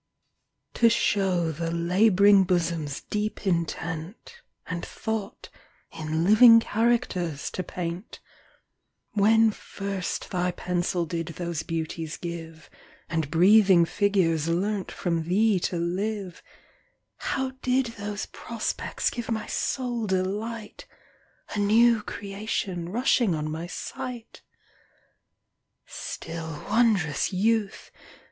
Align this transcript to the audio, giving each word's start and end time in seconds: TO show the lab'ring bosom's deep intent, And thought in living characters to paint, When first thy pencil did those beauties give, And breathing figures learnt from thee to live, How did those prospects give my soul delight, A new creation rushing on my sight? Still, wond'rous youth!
TO 0.73 0.89
show 0.89 1.51
the 1.51 1.69
lab'ring 1.69 2.43
bosom's 2.43 3.01
deep 3.01 3.45
intent, 3.45 4.41
And 4.65 4.83
thought 4.83 5.49
in 5.91 6.23
living 6.23 6.59
characters 6.59 7.51
to 7.51 7.61
paint, 7.61 8.19
When 9.13 9.51
first 9.51 10.31
thy 10.31 10.53
pencil 10.53 11.05
did 11.05 11.27
those 11.27 11.61
beauties 11.61 12.17
give, 12.17 12.67
And 13.11 13.29
breathing 13.29 13.85
figures 13.85 14.47
learnt 14.47 14.91
from 14.91 15.25
thee 15.25 15.59
to 15.69 15.77
live, 15.77 16.41
How 17.17 17.51
did 17.61 17.85
those 17.99 18.25
prospects 18.25 19.11
give 19.11 19.29
my 19.29 19.45
soul 19.45 20.07
delight, 20.07 20.87
A 21.55 21.59
new 21.59 22.01
creation 22.01 22.89
rushing 22.89 23.35
on 23.35 23.51
my 23.51 23.67
sight? 23.67 24.41
Still, 25.85 26.63
wond'rous 26.67 27.31
youth! 27.31 27.91